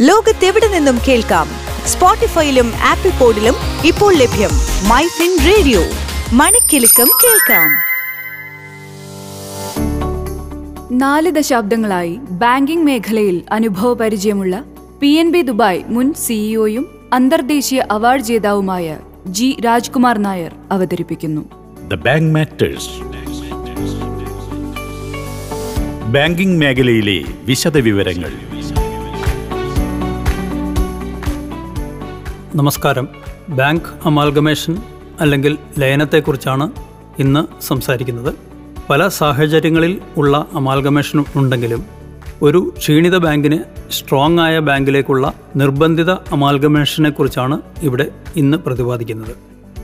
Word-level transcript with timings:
ലോകത്തെവിടെ 0.00 0.68
നിന്നും 0.68 0.98
കേൾക്കാം? 1.08 1.48
സ്പോട്ടിഫൈയിലും 1.86 2.72
ആപ്പിൾ 2.76 3.10
പോഡിലും 3.10 3.54
ഇപ്പോൾ 3.86 4.14
ലഭ്യം 4.14 4.50
മൈ 4.88 5.02
ഫിൻ 5.06 5.38
റേഡിയോ. 5.46 5.80
മണിക്കെലക്കം 6.32 7.08
കേൾക്കാം. 7.24 7.70
നാല് 10.98 11.30
ദശാബ്ദങ്ങളായി 11.30 12.18
ബാങ്കിംഗ് 12.30 12.84
മേഖലയിൽ 12.84 13.42
അനുഭവപരിചയമുള്ള 13.52 14.64
പി 15.02 15.08
എൻ 15.08 15.32
ബി 15.32 15.40
ദുബായ് 15.40 15.82
മുൻ 15.88 16.14
സിഇഒയും 16.14 17.10
അന്തർദേശീയ 17.12 17.84
അവാർഡ് 17.90 18.22
ജേതാവുമായ 18.22 18.98
ജി 19.26 19.56
രാജ്കുമാർ 19.64 20.18
നായർ 20.18 20.54
അവതരിപ്പിക്കുന്നു. 20.72 21.42
ദ 21.88 21.94
ബാങ്ക് 21.94 22.34
മാറ്റേഴ്സ് 22.34 22.88
ബാങ്കിംഗ് 26.06 26.60
മേഖലയിലെ 26.60 27.24
വിശദവിവരങ്ങൾ. 27.44 28.57
നമസ്കാരം. 32.56 33.08
ബാങ്ക് 33.48 33.82
അമാൽഗമേഷൻ 34.04 34.78
അല്ലെങ്കിൽ 35.20 35.58
ലയനത്തെക്കുറിച്ചാണ് 35.78 36.70
ഇന്ന് 37.18 37.62
സംസാരിക്കുന്നത്. 37.62 38.34
പല 38.90 39.08
സാഹചര്യങ്ങളിൽ 39.08 40.00
ഉള്ള 40.16 40.46
അമാൽഗമേഷൻ 40.54 41.24
ഉണ്ടെങ്കിലും 41.36 41.84
ഒരു 42.42 42.72
ക്ഷീണിത 42.78 43.16
ബാങ്കിന് 43.16 43.58
സ്ട്രോങ് 43.92 44.38
ആയ 44.38 44.58
ബാങ്കിലേക്കുള്ള 44.58 45.32
നിർബന്ധിത 45.56 46.10
അമാൽഗമേഷനെക്കുറിച്ചാണ് 46.10 47.60
ഇവിടെ 47.82 48.06
ഇന്ന് 48.36 48.58
പ്രതിപാദിക്കുന്നത്. 48.58 49.36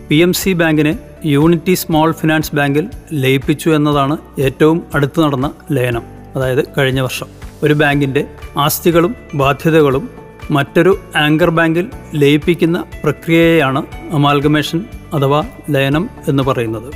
പി 0.08 0.14
എം 0.14 0.32
സി 0.32 0.52
ബാങ്കിനെ 0.52 0.98
യൂണിറ്റി 1.24 1.74
സ്മോൾ 1.74 2.12
ഫിനാൻസ് 2.12 2.54
ബാങ്കിൽ 2.54 2.88
ലയിപ്പിച്ചു 3.12 3.70
എന്നതാണ് 3.70 4.16
ഏറ്റവും 4.40 4.82
അടുത്ത് 4.94 5.20
നടന്ന 5.20 5.50
ലയനം. 5.72 6.02
അതായത് 6.36 6.64
കഴിഞ്ഞ 6.78 7.00
വർഷം. 7.00 7.26
ഒരു 7.62 7.74
ബാങ്കിന്റെ 7.74 8.26
ആസ്തികളും 8.58 9.14
ബാധ്യതകളും 9.34 10.23
മറ്റൊരു 10.50 10.98
ആങ്കർ 11.16 11.50
ബാങ്കിൽ 11.50 11.90
ലയിപ്പിക്കുന്ന 12.14 12.84
പ്രക്രിയയെയാണ് 13.04 13.86
അമാൽഗമേഷൻ 14.12 14.84
അഥവാ 15.14 15.44
ലയനം 15.70 16.10
എന്ന് 16.28 16.42
പറയുന്നത്. 16.42 16.92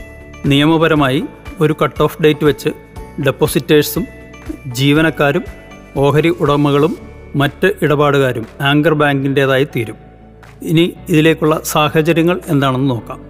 നിയമപരമായി 0.46 1.24
ഒരു 1.60 1.76
കട്ട് 1.84 2.02
ഓഫ് 2.02 2.22
ഡേറ്റ് 2.22 2.44
വെച്ച് 2.44 2.68
ഡെപ്പോസിറ്റേഴ്സും 3.26 4.06
ജീവനക്കാരും 4.66 5.44
ഓഹരി 5.96 6.28
ഉടമകളും 6.28 6.96
മറ്റ് 7.36 7.72
ഇടപാടുകാരും 7.82 8.46
ആങ്കർ 8.60 8.94
ബാങ്കിന്റേതായി 8.94 9.64
തീരും. 9.64 9.96
ഇനി 10.62 10.92
ഇതിലേക്കുള്ള 11.08 11.60
സാഹചര്യങ്ങൾ 11.64 12.40
എന്താണെന്ന് 12.48 12.90
നോക്കാം. 12.90 13.20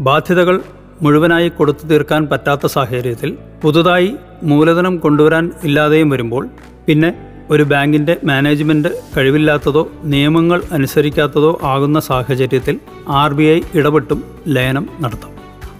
ബാധ്യതകൾ 0.00 0.60
മുഴുവനായി 1.02 1.48
കൊടുത്തു 1.48 1.86
തീർക്കാൻ 1.86 2.26
പറ്റാത്ത 2.26 2.66
സാഹചര്യത്തിൽ 2.66 3.38
പുതുതായി 3.62 4.16
മൂലധനം 4.42 4.96
കൊണ്ടുവരാൻ 4.96 5.52
ഇല്ലാതെയും 5.64 6.10
വരുമ്പോൾ 6.10 6.48
പിന്നെ 6.86 7.33
ഒരു 7.50 7.62
ബാങ്കിന്റെ 7.62 8.16
മാനേജ്മെന്റ് 8.24 8.88
കഴിവില്ലാത്തതോ 9.16 9.90
നിയമങ്ങൾ 10.04 10.62
അനുസരിക്കാത്തതോ 10.72 11.60
ആകുന്ന 11.62 12.00
സാഹചര്യത്തിൽ 12.00 12.80
ആർ 13.08 13.32
ബി 13.32 13.42
ഐ 13.42 13.60
ഇടപെട്ടും 13.74 14.24
ലയനം 14.48 14.88
നടത്തും. 15.00 15.30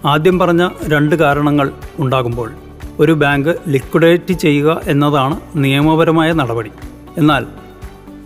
ആദ്യം 0.04 0.38
പറഞ്ഞ 0.38 0.68
രണ്ട് 0.88 1.14
കാരണങ്ങൾ 1.14 1.72
ഉണ്ടാകുമ്പോൾ 1.98 2.50
ഒരു 2.98 3.12
ബാങ്ക് 3.12 3.56
ലിക്വിഡേറ്റ് 3.68 4.34
ചെയ്യുക 4.34 4.80
എന്നതാണ് 4.86 5.36
നിയമപരമായ 5.54 6.32
നടപടി. 6.32 6.70
എന്നാൽ 7.18 7.44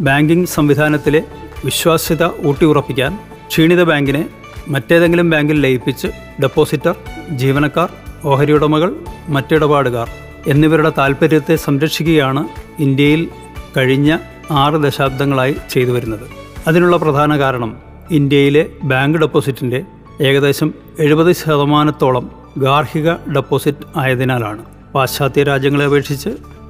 ബാങ്കിംഗ് 0.00 0.46
സംവിധാനത്തിലെ 0.46 1.22
വിശ്വാസ്യത 1.64 2.24
ഊട്ടിയുറപ്പിക്കാൻ 2.46 3.18
ക്ഷീണിത 3.48 3.82
ബാങ്കിനെ 3.82 4.28
മറ്റേതെങ്കിലും 4.68 5.30
ബാങ്കിൽ 5.30 5.60
ലയിപ്പിച്ച് 5.60 6.08
ഡെപ്പോസിറ്റർ 6.42 6.94
ജീവനക്കാർ 7.36 7.88
ഓഹരി 8.24 8.52
ഉടമകൾ 8.52 8.94
മറ്റിടപാടുകാർ 9.28 10.08
എന്നിവരുടെ 10.46 10.92
താൽപ്പര്യത്തെ 10.98 11.56
സംരക്ഷിക്കുകയാണ് 11.56 12.48
ഇന്ത്യയിൽ 12.78 13.28
കഴിഞ്ഞ 13.76 14.16
ആറ് 14.50 14.74
ദശാബ്ദങ്ങളായി 14.74 15.56
ചെയ്തു 15.70 15.90
വരുന്നത്. 15.90 16.20
അതിനുള്ള 16.66 16.96
പ്രധാന 16.96 17.38
കാരണം 17.38 17.76
ഇന്ത്യയിലെ 18.10 18.66
ബാങ്ക് 18.82 19.18
ഡെപ്പോസിറ്റിന്റെ 19.18 19.84
ഏകദേശം 20.20 20.74
എഴുപത് 20.98 21.32
ശതമാനത്തോളം 21.32 22.30
ഗാർഹിക 22.58 23.12
ഡെപ്പോസിറ്റ് 23.12 23.78
ആയതിനാലാണ്. 23.96 24.64
പാശ്ചാത്യ 24.94 25.42
രാജ്യങ്ങളെ 25.42 25.84
അപേക്ഷിച്ച് 25.84 26.28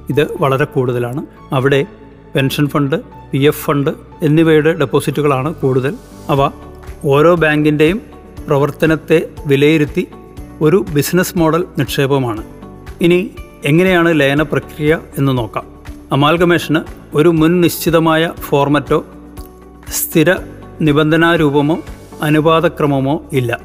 ഇത് 0.09 0.37
വളരെ 0.41 0.65
കൂടുതലാണ്. 0.65 1.25
അവിടെ 1.51 1.85
pension 2.35 2.67
fund 2.67 2.95
P 3.31 3.37
F 3.37 3.63
fund 3.65 3.89
എന്നിവയുടെ 4.23 4.73
ഡെപ്പോസിറ്റുകളാണ് 4.73 5.53
കൂടുതൽ. 5.53 5.93
അവ 6.29 6.51
ഓരോ 7.05 7.35
ബാങ്കിന്റെയും 7.35 8.01
പ്രവർത്തനത്തെ 8.47 9.29
വിലയിരുത്തി 9.45 10.07
ഒരു 10.61 10.85
ബിസിനസ് 10.93 11.37
മോഡൽ 11.37 11.65
നിക്ഷേപമാണ്. 11.77 12.43
ഇനി 13.01 13.31
എങ്ങനെയാണ് 13.65 14.19
ലയന 14.19 14.41
പ്രക്രിയ 14.41 14.99
എന്ന് 15.17 15.37
നോക്കാം. 15.37 15.63
അമാൽഗമേഷന് 16.11 16.79
ഒരു 17.13 17.29
മുൻ 17.29 17.61
നിശ്ചിതമായ 17.61 18.31
ഫോർമറ്റോ 18.39 19.05
സ്ഥിര 19.91 20.35
നിബന്ധനാരൂപമോ 20.81 21.79
അനുപാതക്രമമോ 22.21 23.25
ഇല്ല. 23.33 23.59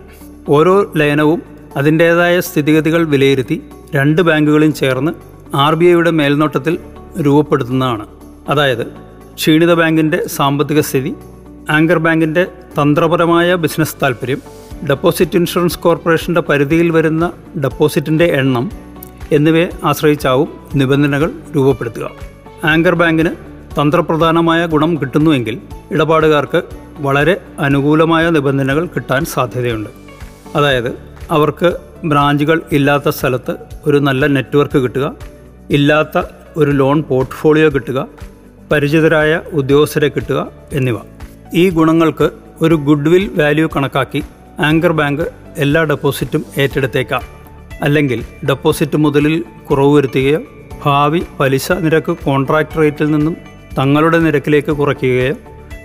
ഓരോ 0.48 0.92
ലയനവും 0.96 1.42
അതിന്റേതായ 1.76 2.40
സ്ഥിതിഗതികൾ 2.40 3.04
വിലയിരുത്തി 3.04 3.62
രണ്ട് 3.94 4.22
ബാങ്കുകളും 4.22 4.74
ചേർന്ന് 4.74 5.12
ആർ 5.56 5.74
ബി 5.74 5.84
ഐയുടെ 5.84 6.10
മേൽനോട്ടത്തിൽ 6.10 6.78
രൂപപ്പെടുത്തുന്നതാണ്. 7.20 8.06
അതായത് 8.48 8.86
ക്ഷീണിത 9.34 9.74
ബാങ്കിന്റെ 9.74 10.28
സാമ്പത്തിക 10.28 10.80
സ്ഥിതി 10.80 11.14
ആങ്കർ 11.70 11.98
ബാങ്കിന്റെ 11.98 12.44
തന്ത്രപരമായ 12.82 13.54
ബിസിനസ് 13.54 13.96
താൽപ്പര്യം 14.02 14.40
ഡെപ്പോസിറ്റ് 14.88 15.36
ഇൻഷുറൻസ് 15.36 15.78
കോർപ്പറേഷന്റെ 15.78 16.40
പരിധിയിൽ 16.40 16.90
വരുന്ന 16.90 17.32
ഡെപ്പോസിറ്റിന്റെ 17.62 18.24
എണ്ണം 18.24 18.70
എന്നിവയെ 19.32 19.70
ആശ്രയിച്ചാവും 19.84 20.48
നിബന്ധനകൾ 20.74 21.32
രൂപപ്പെടുത്തുക. 21.56 22.10
ആങ്കർ 22.64 22.94
ബാങ്കിന് 22.94 23.30
തന്ത്രപ്രധാനമായ 23.80 24.66
ഗുണം 24.66 25.00
കിട്ടുന്നുവെങ്കിൽ 25.00 25.58
ഇടപാടുകാർക്ക് 25.90 26.62
വളരെ 26.98 27.40
അനുകൂലമായ 27.58 28.30
നിബന്ധനകൾ 28.30 28.86
കിട്ടാൻ 28.86 29.24
സാധ്യതയുണ്ട്. 29.24 29.90
അതായത് 30.56 30.98
അവർക്ക് 31.30 31.76
ബ്രാഞ്ചുകൾ 32.04 32.62
ഇല്ലാത്ത 32.72 33.08
സ്ഥലത്ത് 33.08 33.56
ഒരു 33.86 33.98
നല്ല 33.98 34.26
നെറ്റ്വർക്ക് 34.26 34.78
കിട്ടുക 34.78 35.14
ഇല്ലാത്ത 35.70 36.22
ഒരു 36.56 36.70
ലോൺ 36.70 37.02
പോർട്ട്ഫോളിയോ 37.02 37.68
കിട്ടുക 37.68 38.08
പരിചിതരായ 38.72 39.40
ഉദ്യോഗസ്ഥരെ 39.52 40.08
കിട്ടുക 40.08 40.46
എന്നിവ. 40.72 40.96
ഈ 41.54 41.70
ഗുണങ്ങൾക്ക് 41.70 42.30
ഒരു 42.62 42.74
ഗുഡ്വിൽ 42.74 43.30
വാല്യൂ 43.42 43.68
കണക്കാക്കി 43.76 44.22
ആങ്കർ 44.60 44.92
ബാങ്ക് 44.92 45.22
എല്ലാ 45.56 45.84
ഡെപ്പോസിറ്റും 45.84 46.44
ഏറ്റെടുത്തേക്കാം. 46.58 47.43
അല്ലെങ്കിൽ 47.82 48.24
ഡെപ്പോസിറ്റ് 48.48 48.96
മുതലിൽ 48.96 49.44
കുറവ് 49.70 49.96
വരുത്തുകയോ 49.96 50.40
ഭാവി 50.84 51.22
പലിശ 51.40 51.72
നിരക്ക് 51.72 52.16
കോൺട്രാക്ട് 52.24 52.78
റേറ്റിൽ 52.78 53.10
നിന്നും 53.10 53.36
തങ്ങളുടെ 53.78 54.18
നിരക്കിലേക്ക് 54.18 54.72
കുറയ്ക്കുകയോ 54.72 55.34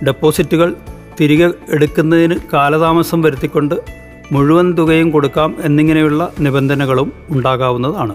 ഡെപ്പോസിറ്റുകൾ 0.06 0.74
തിരികെ 1.20 1.50
എടുക്കുന്നതിന് 1.70 2.34
കാലതാമസം 2.52 3.22
വരുത്തിക്കൊണ്ട് 3.22 3.74
മുഴുവൻ 4.32 4.72
തുകയും 4.72 5.10
കൊടുക്കാം 5.10 5.56
എന്നിങ്ങനെയുള്ള 5.64 6.32
നിബന്ധനകളും 6.40 7.12
ഉണ്ടാകാവുന്നതാണ്. 7.30 8.14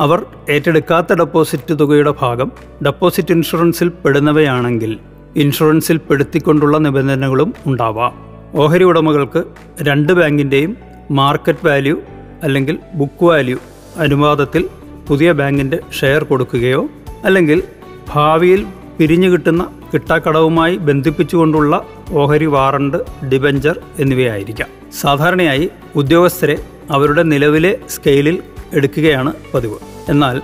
അവർ 0.00 0.26
ഏറ്റെടുക്കാത്ത 0.50 1.12
ഡെപ്പോസിറ്റ് 1.12 1.78
തുകയുടെ 1.78 2.14
ഭാഗം 2.20 2.52
ഡെപ്പോസിറ്റ് 2.86 3.32
ഇൻഷുറൻസിൽ 3.32 3.88
പെടുന്നവയാണെങ്കിൽ 3.88 4.98
ഇൻഷുറൻസിൽ 5.36 5.96
പെടുത്തിക്കൊണ്ടുള്ള 5.96 6.78
നിബന്ധനകളും 6.78 7.54
ഉണ്ടാവാം. 7.66 8.12
ഓഹരി 8.54 8.84
ഉടമകൾക്ക് 8.84 9.44
രണ്ട് 9.82 10.12
ബാങ്കിന്റെയും 10.12 10.76
മാർക്കറ്റ് 11.10 11.66
വാല്യൂ 11.66 12.00
അല്ലെങ്കിൽ 12.44 12.78
ബുക്ക് 12.94 13.24
വാല്യൂ 13.24 13.58
അനുപാതത്തിൽ 13.96 14.68
പുതിയ 15.08 15.32
ബാങ്കിന്റെ 15.32 15.80
ഷെയർ 16.00 16.24
കൊടുക്കുകയോ 16.24 16.88
അല്ലെങ്കിൽ 17.24 17.62
ഭാവിയിൽ 18.08 18.66
പിരിഞ്ഞു 18.98 19.28
കിട്ടുന്ന 19.28 19.68
കിട്ടാക്കടവുമായി 19.94 20.76
ബന്ധിപ്പിച്ചുകൊണ്ടുള്ള 20.76 21.86
ഓഹരി 22.10 22.46
വാറണ്ട് 22.46 23.26
ഡിബഞ്ചർ 23.26 23.80
എന്നിവയായിരിക്കാം. 23.98 24.68
സാധാരണയായി 25.00 25.70
ഉദ്യോഗസ്ഥരെ 25.96 26.58
അവരുടെ 26.90 27.22
നിലവിലെ 27.22 27.78
സ്കെയിലിൽ 27.88 28.42
എടുക്കുകയാണ് 28.72 29.32
പതിവ്. 29.54 29.78
എന്നാൽ 30.08 30.42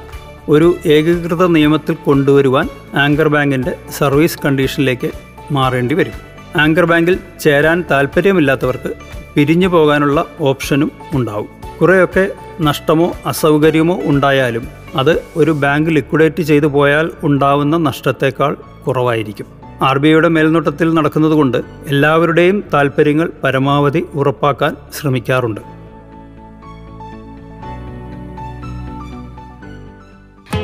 ഒരു 0.49 0.77
ഏകീകൃത 0.87 1.47
നിയമത്തിൽ 1.47 1.95
കൊണ്ടുവരുവാൻ 1.95 2.69
ആങ്കർ 2.95 3.29
ബാങ്കിന്റെ 3.29 3.77
സർവീസ് 3.99 4.39
കണ്ടീഷനിലേക്ക് 4.45 5.11
മാറേണ്ടി 5.53 5.95
വരും. 5.95 6.13
ആങ്കർ 6.61 6.85
ബാങ്കിൽ 6.85 7.19
ചേരാൻ 7.41 7.85
താല്പര്യമില്ലാത്തവർക്ക് 7.91 8.93
പിരിഞ്ഞു 9.35 9.69
പോകാനുള്ള 9.69 10.25
ഓപ്ഷനും 10.41 10.93
ഉണ്ടാവും. 11.15 11.49
കുറേയൊക്കെ 11.81 12.29
നഷ്ടമോ 12.61 13.13
അസൗകര്യമോ 13.27 13.99
ഉണ്ടായാലും 14.05 14.69
അത് 14.97 15.23
ഒരു 15.37 15.51
ബാങ്ക് 15.51 15.91
ലിക്വിഡേറ്റ് 15.91 16.43
ചെയ്തു 16.43 16.67
പോയാൽ 16.67 17.11
ഉണ്ടാവുന്ന 17.23 17.77
നഷ്ടത്തേക്കാൾ 17.77 18.57
കുറവായിരിക്കും. 18.87 19.47
ആർ 19.83 19.99
ബി 19.99 20.09
ഐയുടെ 20.09 20.29
മേൽനോട്ടത്തിൽ 20.29 20.95
നടക്കുന്നതുകൊണ്ട് 20.95 21.59
എല്ലാവരുടെയും 21.87 22.65
താല്പര്യങ്ങൾ 22.75 23.31
പരമാവധി 23.45 24.07
ഉറപ്പാക്കാൻ 24.15 24.77
ശ്രമിക്കാറുണ്ട്. 25.01 25.61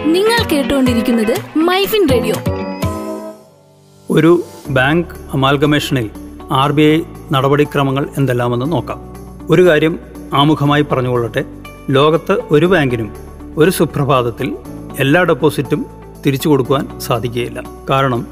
നിങ്ങൾ 0.06 0.49
കേട്ടുകൊണ്ടിരിക്കുന്നത് 0.53 1.59
മൈഫിൻ 1.59 2.09
റേഡിയോ. 2.09 2.35
ഒരു 4.11 4.43
ബാങ്ക് 4.69 5.14
അമാൽഗമേഷനിൽ 5.32 6.11
ആർ 6.50 6.73
ബി 6.73 6.82
ഐ 6.82 7.00
നടപടിക്രമങ്ങൾ 7.32 8.09
എന്തെല്ലാമെന്ന് 8.19 8.73
നോക്കാം. 8.73 9.00
ഒരു 9.50 9.62
കാര്യം 9.69 9.99
ആമുഖമായി 10.32 10.82
പറഞ്ഞുകൊള്ളട്ടെ 10.82 11.44
ലോകത്ത് 11.90 12.37
ഒരു 12.50 12.67
ബാങ്കിനും 12.67 13.12
ഒരു 13.56 13.70
സുപ്രഭാതത്തിൽ 13.70 14.56
എല്ലാ 14.99 15.23
ഡെപ്പോസിറ്റും 15.23 15.87
തിരിച്ചു 16.26 16.49
കൊടുക്കുവാൻ 16.49 17.00
സാധിക്കുകയില്ല. 17.00 17.62
കാരണം 17.90 18.26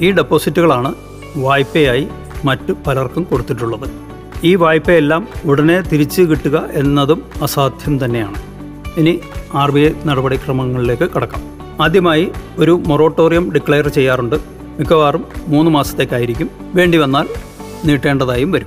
ഈ 0.00 0.10
ഡെപ്പോസിറ്റുകളാണ് 0.10 0.94
വായ്പയായി 1.36 2.08
മറ്റു 2.44 2.72
പലർക്കും 2.86 3.22
കൊടുത്തിട്ടുള്ളത്. 3.22 3.90
ഈ 4.44 4.54
വായ്പയെല്ലാം 4.54 5.28
ഉടനെ 5.44 5.80
തിരിച്ചു 5.80 6.22
കിട്ടുക 6.22 6.64
എന്നതും 6.72 7.22
അസാധ്യം 7.42 8.04
തന്നെയാണ്. 8.04 8.42
ഇനി 8.96 9.20
ആർ 9.54 9.70
ബി 9.70 9.80
ഐ 9.80 9.92
നടപടിക്രമങ്ങളിലേക്ക് 10.04 11.10
കടക്കാം. 11.10 11.42
ആദ്യമായി 11.82 12.32
ഒരു 12.58 12.82
മൊറോട്ടോറിയം 12.86 13.52
ഡിക്ലെയർ 13.52 13.88
ചെയ്യാറുണ്ട്. 13.88 14.36
മിക്കവാറും 14.78 15.24
മൂന്ന് 15.46 15.70
മാസത്തേക്കായിരിക്കും. 15.70 16.50
വേണ്ടി 16.74 16.98
വന്നാൽ 16.98 17.28
നീട്ടേണ്ടതായും 17.84 18.52
വരും. 18.52 18.66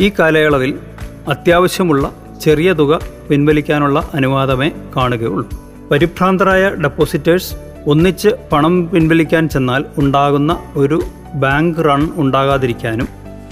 ഈ 0.00 0.10
കാലയളവിൽ 0.18 0.78
അത്യാവശ്യമുള്ള 1.28 2.12
ചെറിയ 2.44 2.72
തുക 2.72 3.00
പിൻവലിക്കാനുള്ള 3.30 4.10
അനുവാദമേ 4.14 4.70
കാണുകയുള്ളൂ. 4.96 5.48
പരിഭ്രാന്തരായ 5.90 6.68
ഡെപ്പോസിറ്റേഴ്സ് 6.68 7.54
ഒന്നിച്ച് 7.86 8.28
പണം 8.52 8.88
പിൻവലിക്കാൻ 8.88 9.48
ചെന്നാൽ 9.48 9.84
ഉണ്ടാകുന്ന 9.98 10.58
ഒരു 10.76 11.02
ബാങ്ക് 11.34 11.78
റൺ 11.78 12.08
ഉണ്ടാകാതിരിക്കാനും 12.16 13.08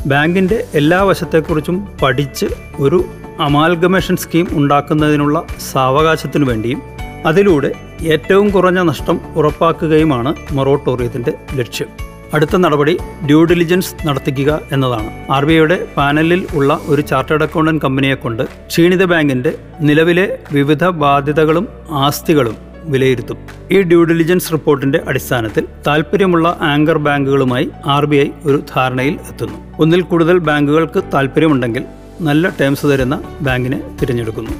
ബാങ്കിന്റെ 0.07 0.65
എല്ലാ 0.75 1.03
വശത്തെക്കുറിച്ചും 1.03 1.89
പഠിച്ച് 2.03 2.47
ഒരു 2.81 3.05
അമാൽഗമേഷൻ 3.41 4.17
സ്കീം 4.17 4.49
ഉണ്ടാക്കുന്നതിനുള്ള 4.53 5.43
സാവകാശത്തിനു 5.73 6.45
വേണ്ടിയും 6.45 6.83
അതിലൂടെ 7.27 7.73
ഏറ്റവും 8.03 8.51
കുറഞ്ഞ 8.51 8.79
നഷ്ടം 8.83 9.21
ഉറപ്പാക്കുകയുമാണ് 9.37 10.35
മൊറോട്ടോറിയത്തിന്റെ 10.53 11.33
ലക്ഷ്യം. 11.55 12.06
അടുത്ത 12.35 12.57
നടപടി 12.57 12.99
ഡ്യൂ 13.27 13.45
ഡിലിജൻസ് 13.45 14.07
നടത്തിക്കുക 14.07 14.61
എന്നതാണ്. 14.73 15.33
ആർ 15.33 15.45
ബി 15.45 15.53
ഐയുടെ 15.53 15.89
പാനലിൽ 15.97 16.47
ഉള്ള 16.55 16.81
ഒരു 16.87 17.03
ചാർട്ടേഡ് 17.03 17.43
അക്കൗണ്ടന്റ് 17.43 17.83
കമ്പനിയെക്കൊണ്ട് 17.83 18.43
ക്ഷീണിത 18.43 19.05
ബാങ്കിന്റെ 19.05 19.59
നിലവിലെ 19.81 20.39
വിവിധ 20.53 20.85
ബാധ്യതകളും 20.85 21.69
ആസ്തികളും 21.91 22.57
വിലയിരുത്തും. 22.85 23.37
ഈ 23.71 23.83
ഡ്യൂ 23.83 24.05
ഡിലിജൻസ് 24.05 24.53
റിപ്പോർട്ടിന്റെ 24.53 25.01
അടിസ്ഥാനത്തിൽ 25.09 25.65
താൽപ്പര്യമുള്ള 25.87 26.59
ആങ്കർ 26.63 26.99
ബാങ്കുകളുമായി 26.99 27.71
ആർ 27.87 28.05
ബി 28.05 28.17
ഐ 28.17 28.29
ഒരു 28.45 28.63
ധാരണയിൽ 28.77 29.19
എത്തുന്നു. 29.31 29.59
ഒന്നിൽ 29.79 30.03
കൂടുതൽ 30.03 30.39
ബാങ്കുകൾക്ക് 30.39 31.03
താൽപ്പര്യമുണ്ടെങ്കിൽ 31.15 31.85
നല്ല 32.21 32.49
ടേംസ് 32.61 32.87
തരുന്ന 32.87 33.23
ബാങ്കിനെ 33.41 33.81
തിരഞ്ഞെടുക്കുന്നു. 34.03 34.51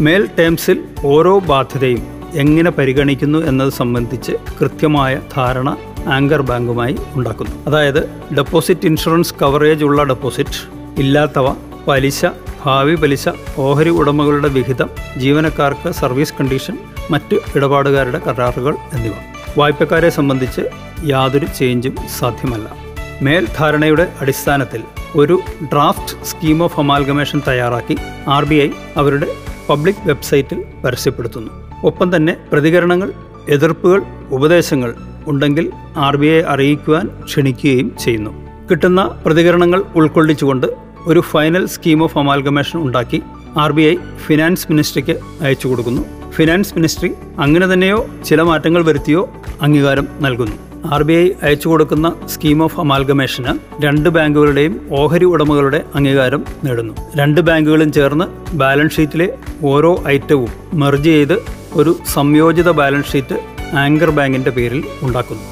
മേൽ 0.00 0.28
ടേംസിൽ 0.38 0.84
ഓരോ 1.04 1.38
ബാധ്യതയും 1.38 2.02
എങ്ങനെ 2.34 2.70
പരിഗണിക്കുന്നു 2.70 3.38
എന്നത് 3.38 3.70
സംബന്ധിച്ച് 3.70 4.32
കൃത്യമായ 4.60 5.20
ധാരണ 5.36 5.76
ആങ്കർ 6.06 6.42
ബാങ്കുമായി 6.42 6.96
ഉണ്ടാക്കുന്നു. 7.14 7.56
അതായത് 7.66 8.10
ഡെപ്പോസിറ്റ് 8.34 8.86
ഇൻഷുറൻസ് 8.86 9.34
കവറേജ് 9.42 9.84
ഉള്ള 9.84 10.02
ഡെപ്പോസിറ്റ് 10.02 10.74
ഇല്ലാത്തവ 11.00 11.54
പലിശ 11.88 12.26
ഭാവി 12.64 12.94
പലിശ 12.94 13.28
ഓഹരി 13.58 13.90
ഉടമകളുടെ 13.90 14.48
വിഹിതം 14.48 14.90
ജീവനക്കാർക്ക് 15.16 15.90
സർവീസ് 15.90 16.34
കണ്ടീഷൻ 16.40 16.78
മറ്റ് 17.10 17.38
ഇടപാടുകാരുടെ 17.56 18.18
കരാറുകൾ 18.18 18.76
എന്നിവ. 18.92 19.12
വായ്പക്കാരെ 19.58 20.10
സംബന്ധിച്ച് 20.10 20.60
യാതൊരു 21.04 21.46
ചേഞ്ചും 21.46 21.96
സാധ്യമല്ല. 22.18 22.76
മേൽധാരണയുടെ 23.22 24.12
അടിസ്ഥാനത്തിൽ 24.20 24.82
ഒരു 25.16 25.40
ഡ്രാഫ്റ്റ് 25.62 26.24
സ്കീം 26.24 26.62
ഓഫ് 26.62 26.80
അമാൽഗമേഷൻ 26.80 27.42
തയ്യാറാക്കി 27.48 27.96
ആർ 28.28 28.44
ബി 28.44 28.54
ഐ 28.54 28.68
അവരുടെ 28.96 29.26
പബ്ലിക് 29.68 30.02
വെബ്സൈറ്റിൽ 30.04 30.64
പരസ്യപ്പെടുത്തുന്നു. 30.84 31.50
ഒപ്പം 31.84 32.16
തന്നെ 32.16 32.36
പ്രതികരണങ്ങൾ 32.52 33.12
എതിർപ്പുകൾ 33.48 34.02
ഉപദേശങ്ങൾ 34.30 34.94
ഉണ്ടെങ്കിൽ 35.26 35.70
ആർ 35.96 36.16
ബി 36.16 36.26
ഐ 36.26 36.40
അറിയിക്കുവാൻ 36.54 37.06
ക്ഷണിക്കുകയും 37.24 37.96
ചെയ്യുന്നു. 38.04 38.30
കിട്ടുന്ന 38.70 39.00
പ്രതികരണങ്ങൾ 39.26 39.82
ഉൾക്കൊള്ളിച്ചുകൊണ്ട് 39.96 40.66
ഒരു 41.06 41.20
ഫൈനൽ 41.20 41.66
സ്കീം 41.66 42.02
ഓഫ് 42.04 42.18
അമാൽഗമേഷൻ 42.18 42.78
ഉണ്ടാക്കി 42.78 43.22
ആർ 43.56 43.72
ബി 43.72 43.82
ഐ 43.82 43.96
ഫിനാൻസ് 44.26 44.66
മിനിസ്ട്രിക്ക് 44.70 45.16
അയച്ചു 45.42 45.68
കൊടുക്കുന്നു. 45.68 46.04
ഫിനാൻസ് 46.36 46.74
മിനിസ്ട്രി 46.74 47.10
അങ്ങനെ 47.38 47.66
തന്നെയോ 47.72 48.06
ചില 48.28 48.42
മാറ്റങ്ങൾ 48.42 48.82
വരുത്തിയോ 48.82 49.20
അംഗീകാരം 49.62 50.08
നൽകുന്നു. 50.20 50.56
ആർ 50.94 51.02
ബി 51.02 51.12
ഐ 51.12 51.26
അയച്ചു 51.42 51.68
കൊടുക്കുന്ന 51.68 52.12
സ്കീം 52.26 52.62
ഓഫ് 52.62 52.80
അമാൽഗമേഷന് 52.80 53.52
രണ്ട് 53.84 54.08
ബാങ്കുകളുടെയും 54.08 54.74
ഓഹരി 55.00 55.24
ഉടമകളുടെ 55.24 55.84
അംഗീകാരം 55.94 56.44
നേടുന്നു. 56.64 56.94
രണ്ട് 57.16 57.40
ബാങ്കുകളും 57.40 57.92
ചേർന്ന് 57.92 58.56
ബാലൻസ് 58.56 58.96
ഷീറ്റിലെ 58.96 59.28
ഓരോ 59.64 60.02
ഐറ്റവും 60.06 60.50
മെർജ് 60.74 61.04
ചെയ്ത് 61.04 61.36
ഒരു 61.74 61.96
സംയോജിത 62.06 62.70
ബാലൻസ് 62.70 63.12
ഷീറ്റ് 63.12 63.38
ആങ്കർ 63.74 64.10
ബാങ്കിന്റെ 64.10 64.50
പേരിൽ 64.50 64.84
ഉണ്ടാക്കുന്നു. 65.02 65.42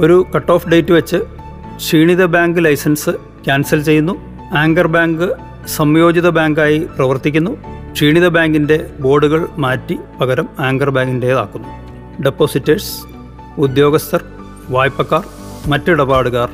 ഒരു 0.00 0.26
കട്ട് 0.36 0.52
ഓഫ് 0.52 0.68
ഡേറ്റ് 0.68 0.92
വെച്ച് 0.92 1.16
ക്ഷീണിത 1.76 2.24
ബാങ്ക് 2.24 2.64
ലൈസൻസ് 2.64 3.10
ക്യാൻസൽ 3.44 3.82
ചെയ്യുന്നു. 3.82 4.12
ആങ്കർ 4.56 4.86
ബാങ്ക് 4.86 5.34
സംയോജിത 5.66 6.28
ബാങ്കായി 6.28 6.78
പ്രവർത്തിക്കുന്നു. 6.78 7.50
ക്ഷീണിത 7.92 8.28
ബാങ്കിന്റെ 8.28 8.90
ബോർഡുകൾ 9.00 9.48
മാറ്റി 9.58 9.98
പകരം 10.20 10.48
ആങ്കർ 10.58 10.90
ബാങ്കിന്റേതാക്കുന്നു 10.90 11.68
ഡെപ്പോസിറ്റേഴ്സ് 12.22 12.92
ഉദ്യോഗസ്ഥർ 13.58 14.24
വായ്പക്കാർ 14.68 15.24
മറ്റിടപാടുകാർ 15.66 16.50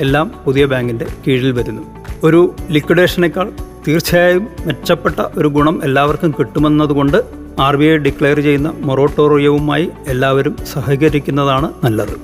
എല്ലാം 0.00 0.32
പുതിയ 0.44 0.64
ബാങ്കിന്റെ 0.64 1.06
കീഴിൽ 1.26 1.52
വരുന്നു. 1.52 1.82
ഒരു 2.24 2.54
ലിക്വിഡേഷനേക്കാൾ 2.70 3.52
തീർച്ചയായും 3.88 4.48
മെച്ചപ്പെട്ട 4.66 5.20
ഒരു 5.38 5.48
ഗുണം 5.48 5.84
എല്ലാവർക്കും 5.84 6.34
കിട്ടുമെന്നതുകൊണ്ട് 6.38 7.43
ആർ 7.60 7.76
ബി 7.76 7.84
ഐ 7.84 7.96
ഡിക്ലെയർ 7.96 8.40
ചെയ്യുന്ന 8.40 8.74
മൊറോട്ടോറിയവുമായി 8.78 9.90
എല്ലാവരും 10.06 10.56
സഹകരിക്കുന്നതാണ് 10.72 11.72
നല്ലത്. 11.84 12.16